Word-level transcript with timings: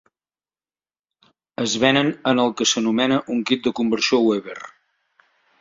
Es 1.65 1.75
venen 1.83 2.09
en 2.33 2.43
el 2.45 2.51
que 2.61 2.69
s'anomena 2.71 3.23
un 3.37 3.47
kit 3.51 3.65
de 3.69 3.77
Conversió 3.81 4.25
Weber. 4.31 4.61